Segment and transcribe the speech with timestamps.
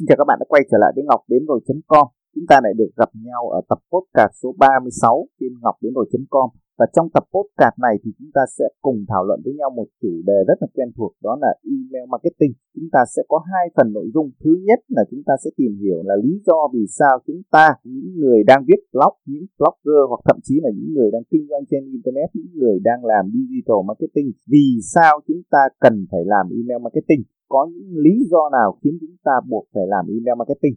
[0.00, 2.06] Xin chào các bạn đã quay trở lại với Ngọc đến rồi.com.
[2.34, 6.48] Chúng ta lại được gặp nhau ở tập podcast số 36 trên ngọc đến rồi.com.
[6.80, 9.88] Và trong tập podcast này thì chúng ta sẽ cùng thảo luận với nhau một
[10.02, 12.52] chủ đề rất là quen thuộc đó là email marketing.
[12.74, 14.30] Chúng ta sẽ có hai phần nội dung.
[14.42, 17.66] Thứ nhất là chúng ta sẽ tìm hiểu là lý do vì sao chúng ta,
[17.84, 21.46] những người đang viết blog, những blogger hoặc thậm chí là những người đang kinh
[21.50, 26.22] doanh trên internet, những người đang làm digital marketing, vì sao chúng ta cần phải
[26.24, 30.36] làm email marketing có những lý do nào khiến chúng ta buộc phải làm email
[30.38, 30.74] marketing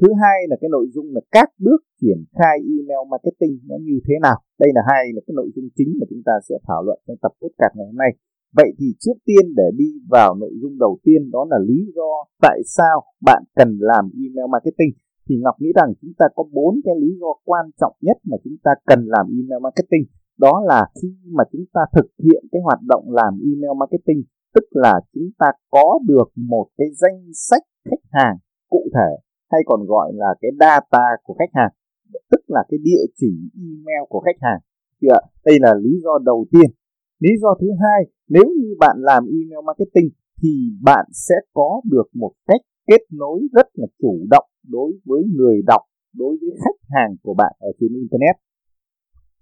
[0.00, 3.96] thứ hai là cái nội dung là các bước triển khai email marketing nó như
[4.06, 4.38] thế nào.
[4.62, 7.16] Đây là hai là cái nội dung chính mà chúng ta sẽ thảo luận trong
[7.22, 8.12] tập podcast ngày hôm nay.
[8.58, 12.10] Vậy thì trước tiên để đi vào nội dung đầu tiên, đó là lý do
[12.42, 12.96] tại sao
[13.28, 14.92] bạn cần làm email marketing.
[15.28, 18.36] Thì Ngọc nghĩ rằng chúng ta có bốn cái lý do quan trọng nhất mà
[18.44, 20.04] chúng ta cần làm email marketing.
[20.38, 24.22] Đó là khi mà chúng ta thực hiện cái hoạt động làm email marketing,
[24.54, 28.36] tức là chúng ta có được một cái danh sách khách hàng
[28.68, 29.10] cụ thể
[29.52, 31.72] hay còn gọi là cái data của khách hàng,
[32.30, 34.60] tức là cái địa chỉ email của khách hàng.
[35.10, 35.20] Ạ?
[35.44, 36.70] Đây là lý do đầu tiên.
[37.18, 40.10] Lý do thứ hai, nếu như bạn làm email marketing
[40.42, 40.48] thì
[40.82, 45.62] bạn sẽ có được một cách kết nối rất là chủ động đối với người
[45.66, 45.82] đọc,
[46.14, 48.36] đối với khách hàng của bạn ở trên internet.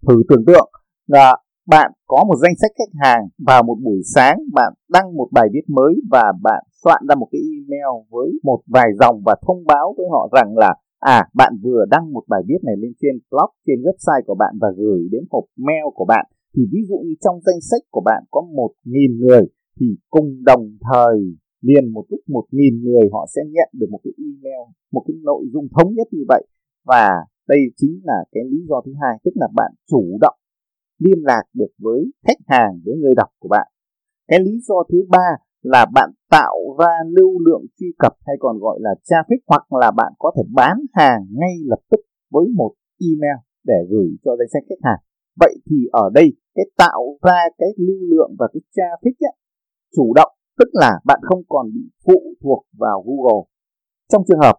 [0.08, 0.70] Thử tưởng tượng
[1.06, 5.28] là bạn có một danh sách khách hàng vào một buổi sáng, bạn đăng một
[5.33, 9.34] bài viết mới và bạn soạn ra một cái email với một vài dòng và
[9.46, 12.92] thông báo với họ rằng là à bạn vừa đăng một bài viết này lên
[13.00, 16.26] trên blog, trên website của bạn và gửi đến hộp mail của bạn.
[16.56, 19.42] Thì ví dụ như trong danh sách của bạn có một nghìn người,
[19.80, 21.16] thì cùng đồng thời,
[21.60, 25.16] liền một lúc một nghìn người họ sẽ nhận được một cái email, một cái
[25.22, 26.42] nội dung thống nhất như vậy.
[26.86, 27.10] Và
[27.48, 30.36] đây chính là cái lý do thứ hai, tức là bạn chủ động
[30.98, 33.66] liên lạc được với khách hàng, với người đọc của bạn.
[34.28, 35.28] Cái lý do thứ ba
[35.62, 39.91] là bạn tạo ra lưu lượng truy cập hay còn gọi là traffic hoặc là
[39.91, 42.00] bạn có thể bán hàng ngay lập tức
[42.31, 44.99] với một email để gửi cho danh sách khách hàng.
[45.41, 49.37] Vậy thì ở đây cái tạo ra cái lưu lượng và cái traffic ấy,
[49.97, 53.43] chủ động tức là bạn không còn bị phụ thuộc vào Google.
[54.12, 54.56] Trong trường hợp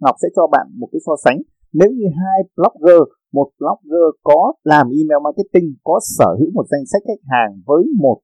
[0.00, 1.38] Ngọc sẽ cho bạn một cái so sánh.
[1.72, 3.02] Nếu như hai blogger
[3.32, 7.84] một blogger có làm email marketing có sở hữu một danh sách khách hàng với
[7.98, 8.20] một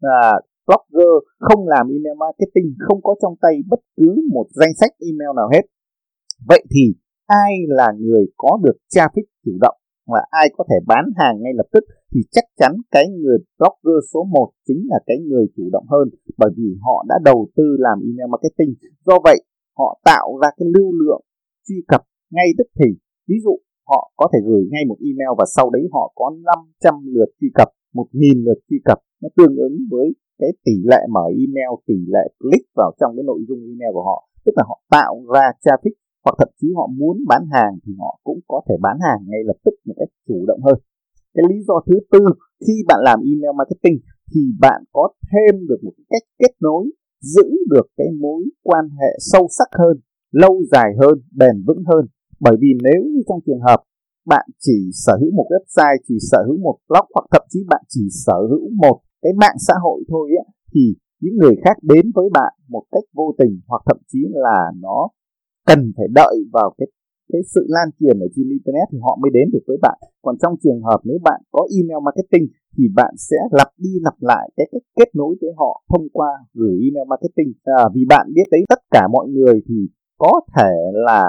[0.00, 0.32] à,
[0.70, 5.30] blogger không làm email marketing, không có trong tay bất cứ một danh sách email
[5.36, 5.64] nào hết.
[6.48, 6.84] Vậy thì
[7.26, 9.78] ai là người có được traffic chủ động
[10.12, 13.98] và ai có thể bán hàng ngay lập tức thì chắc chắn cái người blogger
[14.12, 16.08] số 1 chính là cái người chủ động hơn,
[16.38, 18.72] bởi vì họ đã đầu tư làm email marketing.
[19.06, 19.38] Do vậy,
[19.78, 21.22] họ tạo ra cái lưu lượng
[21.68, 22.88] truy cập ngay tức thì.
[23.28, 23.54] Ví dụ,
[23.90, 27.48] họ có thể gửi ngay một email và sau đấy họ có 500 lượt truy
[27.54, 28.98] cập 1.000 lượt truy cập.
[29.22, 30.06] Nó tương ứng với
[30.40, 34.04] cái tỷ lệ mở email, tỷ lệ click vào trong cái nội dung email của
[34.10, 34.18] họ.
[34.44, 38.12] Tức là họ tạo ra traffic, hoặc thậm chí họ muốn bán hàng thì họ
[38.26, 40.78] cũng có thể bán hàng ngay lập tức một cách chủ động hơn.
[41.34, 42.22] Cái lý do thứ tư,
[42.66, 43.98] khi bạn làm email marketing
[44.32, 46.84] thì bạn có thêm được một cách kết nối,
[47.34, 49.96] giữ được cái mối quan hệ sâu sắc hơn,
[50.32, 52.04] lâu dài hơn, bền vững hơn.
[52.40, 53.80] Bởi vì nếu như trong trường hợp
[54.26, 57.82] bạn chỉ sở hữu một website, chỉ sở hữu một blog, hoặc thậm chí bạn
[57.88, 62.10] chỉ sở hữu một cái mạng xã hội thôi ấy, thì những người khác đến
[62.14, 65.08] với bạn một cách vô tình hoặc thậm chí là nó
[65.66, 66.86] cần phải đợi vào cái
[67.32, 69.98] cái sự lan truyền ở trên internet thì họ mới đến được với bạn.
[70.22, 74.16] Còn trong trường hợp nếu bạn có email marketing thì bạn sẽ lặp đi lặp
[74.20, 77.50] lại cái cách kết nối với họ thông qua gửi email marketing.
[77.64, 79.78] À, vì bạn biết đấy tất cả mọi người thì
[80.18, 81.22] có thể là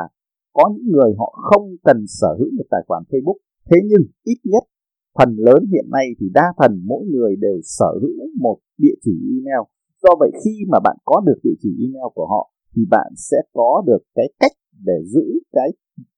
[0.54, 3.40] có những người họ không cần sở hữu một tài khoản Facebook.
[3.70, 4.64] Thế nhưng ít nhất
[5.18, 9.12] phần lớn hiện nay thì đa phần mỗi người đều sở hữu một địa chỉ
[9.36, 9.64] email.
[10.04, 13.38] Do vậy khi mà bạn có được địa chỉ email của họ, thì bạn sẽ
[13.54, 14.52] có được cái cách
[14.86, 15.70] để giữ cái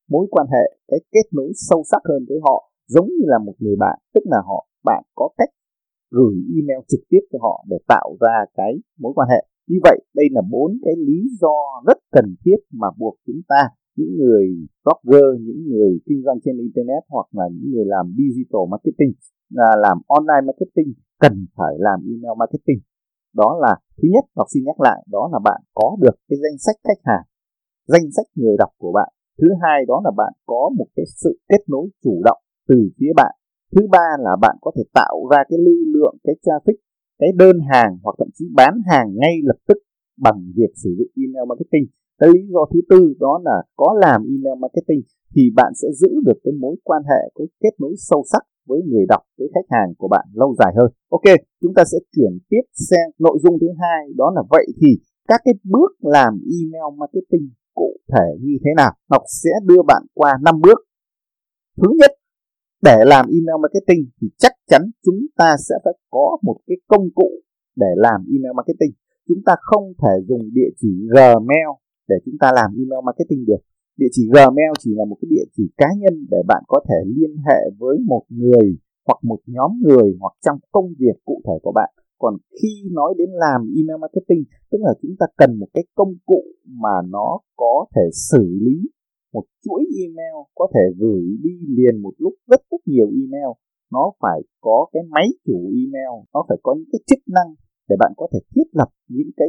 [0.09, 3.55] mối quan hệ, cái kết nối sâu sắc hơn với họ, giống như là một
[3.59, 3.99] người bạn.
[4.13, 5.49] Tức là họ, bạn có cách
[6.11, 9.41] gửi email trực tiếp cho họ để tạo ra cái mối quan hệ.
[9.67, 11.55] Như vậy, đây là bốn cái lý do
[11.87, 14.45] rất cần thiết mà buộc chúng ta những người
[14.83, 19.13] blogger, những người kinh doanh trên internet hoặc là những người làm digital marketing,
[19.59, 20.89] là làm online marketing
[21.23, 22.79] cần phải làm email marketing.
[23.33, 26.57] Đó là thứ nhất, đọc xin nhắc lại, đó là bạn có được cái danh
[26.65, 27.25] sách khách hàng,
[27.87, 29.09] danh sách người đọc của bạn.
[29.39, 33.13] Thứ hai đó là bạn có một cái sự kết nối chủ động từ phía
[33.15, 33.33] bạn.
[33.75, 36.77] Thứ ba là bạn có thể tạo ra cái lưu lượng, cái traffic,
[37.19, 39.77] cái đơn hàng hoặc thậm chí bán hàng ngay lập tức
[40.17, 41.85] bằng việc sử dụng email marketing
[42.23, 45.01] cái lý do thứ tư, đó là có làm email marketing
[45.35, 48.81] thì bạn sẽ giữ được cái mối quan hệ, cái kết nối sâu sắc với
[48.89, 50.91] người đọc, với khách hàng của bạn lâu dài hơn.
[51.09, 51.27] Ok,
[51.61, 54.87] chúng ta sẽ chuyển tiếp sang nội dung thứ hai, đó là vậy thì
[55.27, 58.91] các cái bước làm email marketing cụ thể như thế nào?
[59.09, 60.79] Ngọc sẽ đưa bạn qua 5 bước.
[61.81, 62.11] Thứ nhất,
[62.81, 67.05] để làm email marketing thì chắc chắn chúng ta sẽ phải có một cái công
[67.15, 67.29] cụ
[67.75, 68.93] để làm email marketing.
[69.27, 71.69] Chúng ta không thể dùng địa chỉ Gmail
[72.09, 73.61] để chúng ta làm email marketing được.
[73.97, 76.99] Địa chỉ Gmail chỉ là một cái địa chỉ cá nhân để bạn có thể
[77.17, 78.67] liên hệ với một người
[79.07, 81.89] hoặc một nhóm người hoặc trong công việc cụ thể của bạn.
[82.17, 86.13] Còn khi nói đến làm email marketing, tức là chúng ta cần một cái công
[86.25, 88.01] cụ mà nó có thể
[88.31, 88.75] xử lý
[89.33, 93.51] một chuỗi email, có thể gửi đi liền một lúc rất rất nhiều email.
[93.91, 97.49] Nó phải có cái máy chủ email, nó phải có những cái chức năng
[97.89, 99.47] để bạn có thể thiết lập những cái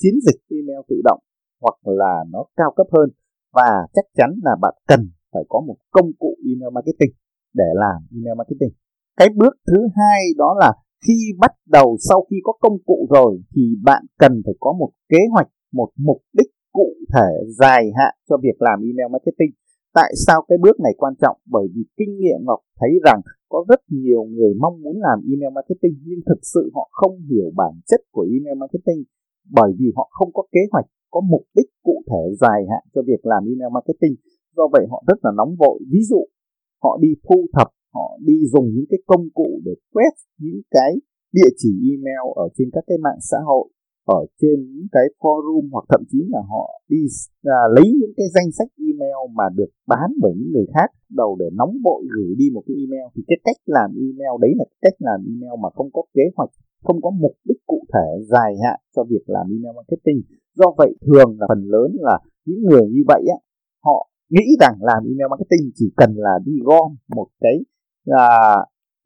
[0.00, 1.20] chiến dịch email tự động
[1.62, 3.08] hoặc là nó cao cấp hơn.
[3.52, 5.00] Và chắc chắn là bạn cần
[5.32, 7.12] phải có một công cụ email marketing
[7.54, 8.72] để làm email marketing.
[9.18, 10.72] Cái bước thứ hai đó là
[11.06, 14.90] khi bắt đầu sau khi có công cụ rồi thì bạn cần phải có một
[15.08, 17.30] kế hoạch, một mục đích cụ thể
[17.60, 19.52] dài hạn cho việc làm email marketing.
[19.94, 21.36] Tại sao cái bước này quan trọng?
[21.50, 25.52] Bởi vì kinh nghiệm ngọc thấy rằng có rất nhiều người mong muốn làm email
[25.54, 29.02] marketing nhưng thực sự họ không hiểu bản chất của email marketing.
[29.50, 33.00] Bởi vì họ không có kế hoạch có mục đích cụ thể dài hạn cho
[33.10, 34.14] việc làm email marketing.
[34.56, 35.78] Do vậy họ rất là nóng vội.
[35.92, 36.20] Ví dụ
[36.82, 40.92] họ đi thu thập họ đi dùng những cái công cụ để quét những cái
[41.32, 43.68] địa chỉ email ở trên các cái mạng xã hội
[44.04, 47.02] ở trên những cái forum hoặc thậm chí là họ đi
[47.44, 51.36] à, lấy những cái danh sách email mà được bán bởi những người khác đầu
[51.40, 53.06] để nóng vội gửi đi một cái email.
[53.14, 56.50] Thì cái cách làm email đấy là cách làm email mà không có kế hoạch
[56.84, 60.20] không có mục đích cụ thể dài hạn cho việc làm email marketing.
[60.54, 63.38] Do vậy thường là phần lớn là những người như vậy á
[63.86, 67.56] họ nghĩ rằng làm email marketing chỉ cần là đi gom một cái
[68.06, 68.26] à,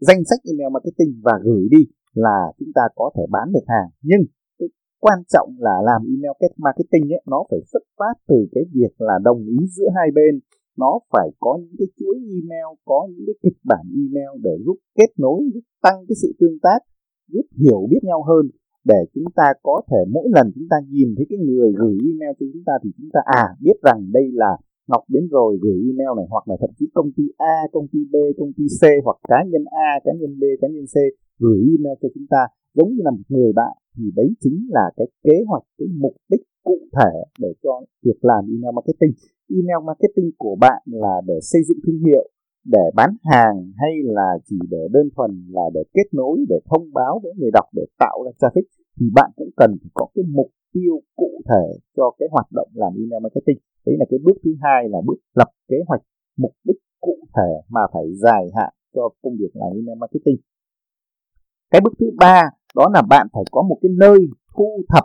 [0.00, 1.82] danh sách email marketing và gửi đi
[2.14, 3.88] là chúng ta có thể bán được hàng.
[4.02, 4.23] Nhưng
[4.58, 4.69] cái
[5.05, 9.17] quan trọng là làm email marketing ấy, nó phải xuất phát từ cái việc là
[9.23, 10.40] đồng ý giữa hai bên.
[10.82, 14.78] Nó phải có những cái chuỗi email có những cái kịch bản email để giúp
[14.99, 16.81] kết nối giúp tăng cái sự tương tác
[17.32, 18.44] giúp hiểu biết nhau hơn
[18.84, 22.32] để chúng ta có thể mỗi lần chúng ta nhìn thấy cái người gửi email
[22.38, 24.56] cho chúng ta thì chúng ta à biết rằng đây là
[24.90, 27.99] Ngọc đến rồi gửi email này hoặc là thậm chí công ty A, công ty
[28.12, 30.96] B, công ty C hoặc cá nhân A, cá nhân B, cá nhân C
[31.38, 32.43] gửi email cho chúng ta
[32.76, 36.14] giống như là một người bạn thì đấy chính là cái kế hoạch, cái mục
[36.31, 37.12] đích cụ thể
[37.43, 37.73] để cho
[38.05, 39.12] việc làm email marketing.
[39.58, 42.25] Email marketing của bạn là để xây dựng thương hiệu,
[42.66, 46.92] để bán hàng hay là chỉ để đơn thuần là để kết nối, để thông
[46.92, 48.66] báo với người đọc để tạo ra traffic
[49.00, 51.64] thì bạn cũng cần phải có cái mục tiêu cụ thể
[51.96, 53.58] cho cái hoạt động làm email marketing.
[53.86, 56.02] Đấy là cái bước thứ hai là bước lập kế hoạch
[56.36, 60.36] mục đích cụ thể mà phải dài hạn cho công việc làm email marketing.
[61.70, 64.18] Cái bước thứ ba đó là bạn phải có một cái nơi
[64.56, 65.04] thu thập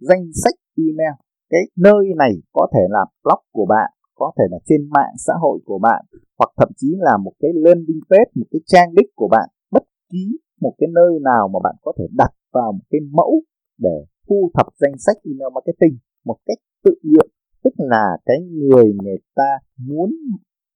[0.00, 1.14] danh sách email.
[1.50, 5.32] Cái nơi này có thể là blog của bạn có thể là trên mạng xã
[5.40, 6.04] hội của bạn
[6.38, 9.84] hoặc thậm chí là một cái landing page, một cái trang đích của bạn, bất
[10.10, 10.24] kỳ
[10.60, 13.32] một cái nơi nào mà bạn có thể đặt vào một cái mẫu
[13.78, 13.96] để
[14.28, 17.28] thu thập danh sách email marketing một cách tự nguyện.
[17.64, 20.10] Tức là cái người người ta muốn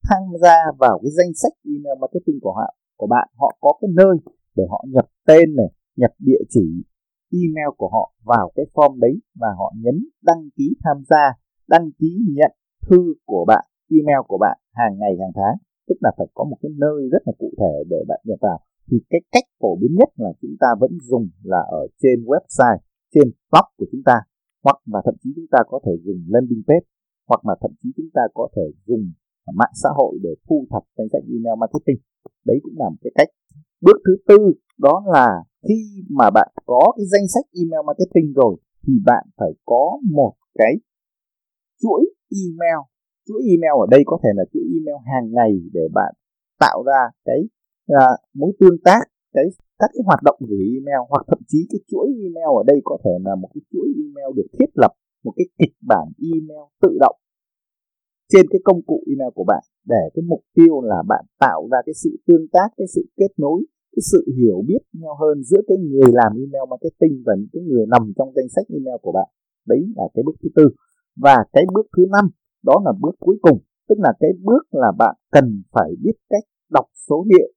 [0.09, 3.91] tham gia vào cái danh sách email marketing của họ, của bạn, họ có cái
[3.95, 4.17] nơi
[4.57, 6.67] để họ nhập tên này, nhập địa chỉ
[7.33, 11.25] email của họ vào cái form đấy và họ nhấn đăng ký tham gia,
[11.69, 12.53] đăng ký nhận
[12.87, 13.65] thư của bạn
[13.99, 15.57] email của bạn hàng ngày, hàng tháng.
[15.89, 18.59] Tức là phải có một cái nơi rất là cụ thể để bạn nhập vào.
[18.89, 22.79] Thì cái cách phổ biến nhất là chúng ta vẫn dùng là ở trên website,
[23.15, 24.17] trên blog của chúng ta.
[24.65, 26.87] Hoặc là thậm chí chúng ta có thể dùng landing page,
[27.29, 29.05] hoặc là thậm chí chúng ta có thể dùng
[29.55, 32.01] mạng xã hội để thu thập danh sách email marketing.
[32.49, 33.29] Đấy cũng là một cái cách.
[33.81, 34.39] Bước thứ tư,
[34.79, 35.29] đó là
[35.69, 35.79] khi
[36.19, 38.57] mà bạn có cái danh sách email marketing rồi,
[38.87, 40.73] thì bạn phải có một cái
[41.83, 42.03] chuỗi
[42.43, 42.81] email
[43.27, 46.13] chuỗi email ở đây có thể là chuỗi email hàng ngày để bạn
[46.65, 47.41] tạo ra cái
[47.87, 49.03] à, mối tương tác
[49.37, 49.45] cái
[49.81, 52.99] các cái hoạt động gửi email hoặc thậm chí cái chuỗi email ở đây có
[53.05, 54.93] thể là một cái chuỗi email được thiết lập
[55.25, 57.17] một cái kịch bản email tự động
[58.33, 59.63] trên cái công cụ email của bạn
[59.93, 63.33] để cái mục tiêu là bạn tạo ra cái sự tương tác cái sự kết
[63.37, 63.61] nối
[63.97, 67.63] cái sự hiểu biết nhau hơn giữa cái người làm email marketing và những cái
[67.69, 69.29] người nằm trong danh sách email của bạn.
[69.67, 70.65] Đấy là cái bước thứ tư.
[71.17, 72.25] Và cái bước thứ năm
[72.63, 76.45] đó là bước cuối cùng, tức là cái bước là bạn cần phải biết cách
[76.71, 77.49] đọc số liệu,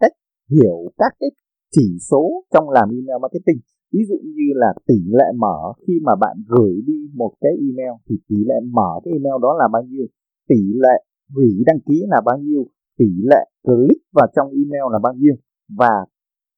[0.00, 0.12] cách
[0.50, 1.30] hiểu các cái
[1.70, 3.60] chỉ số trong làm email marketing.
[3.92, 7.94] Ví dụ như là tỷ lệ mở, khi mà bạn gửi đi một cái email
[8.08, 10.06] thì tỷ lệ mở cái email đó là bao nhiêu?
[10.48, 10.96] Tỷ lệ
[11.34, 12.66] hủy đăng ký là bao nhiêu?
[12.98, 15.34] Tỷ lệ click vào trong email là bao nhiêu?
[15.78, 15.92] Và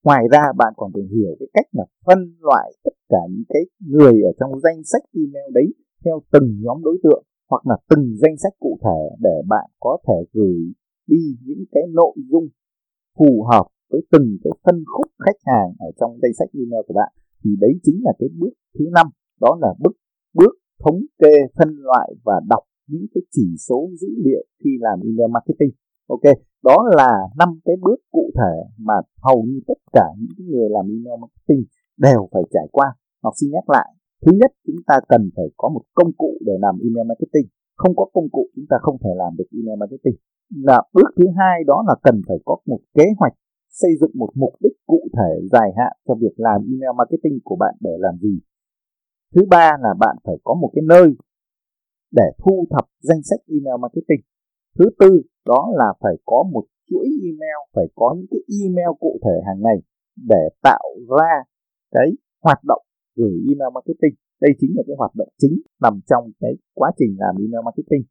[0.04, 3.62] ngoài ra bạn còn phải hiểu cái cách là phân loại tất cả những cái
[3.86, 5.68] người ở trong danh sách email đấy
[6.04, 9.98] theo từng nhóm đối tượng hoặc là từng danh sách cụ thể để bạn có
[10.06, 10.72] thể gửi
[11.06, 12.48] đi những cái nội dung
[13.18, 16.94] phù hợp với từng cái phân khúc khách hàng ở trong danh sách email của
[16.94, 17.12] bạn.
[17.44, 19.06] Thì đấy chính là cái bước thứ năm,
[19.40, 19.92] đó là bước
[20.34, 20.54] bước
[20.84, 25.30] thống kê, phân loại và đọc những cái chỉ số dữ liệu khi làm email
[25.30, 25.72] marketing.
[26.06, 26.26] Ok,
[26.62, 30.84] đó là năm cái bước cụ thể mà hầu như tất cả những người làm
[30.84, 31.64] email marketing
[31.96, 32.86] đều phải trải qua.
[33.22, 33.88] Học xin nhắc lại
[34.22, 37.48] thứ nhất, chúng ta cần phải có một công cụ để làm email marketing.
[37.76, 40.16] Không có công cụ, chúng ta không thể làm được email marketing.
[40.68, 43.32] Là bước thứ hai đó là cần phải có một kế hoạch,
[43.70, 47.56] xây dựng một mục đích cụ thể dài hạn cho việc làm email marketing của
[47.56, 48.34] bạn để làm gì.
[49.34, 51.08] Thứ ba là bạn phải có một cái nơi
[52.12, 54.22] để thu thập danh sách email marketing.
[54.78, 59.18] Thứ tư đó là phải có một chuỗi email, phải có những cái email cụ
[59.24, 59.78] thể hàng ngày
[60.28, 60.86] để tạo
[61.18, 61.32] ra
[61.90, 62.08] cái
[62.44, 62.82] hoạt động
[63.20, 64.14] gửi email marketing.
[64.44, 68.04] Đây chính là cái hoạt động chính nằm trong cái quá trình làm email marketing.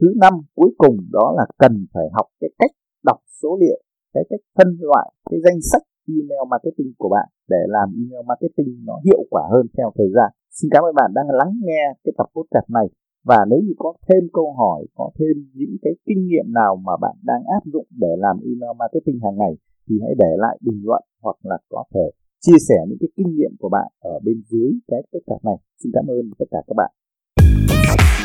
[0.00, 2.72] Thứ năm, cuối cùng đó là cần phải học cái cách
[3.08, 3.78] đọc số liệu,
[4.14, 5.84] cái cách phân loại cái danh sách
[6.16, 10.30] email marketing của bạn để làm email marketing nó hiệu quả hơn theo thời gian.
[10.56, 12.88] Xin cảm ơn bạn đang lắng nghe cái tập podcast này.
[13.24, 16.94] Và nếu như có thêm câu hỏi, có thêm những cái kinh nghiệm nào mà
[17.04, 19.54] bạn đang áp dụng để làm email marketing hàng ngày
[19.88, 22.06] thì hãy để lại bình luận hoặc là có thể
[22.46, 25.56] chia sẻ những cái kinh nghiệm của bạn ở bên dưới cái podcast này.
[25.82, 28.21] Xin cảm ơn tất cả các bạn.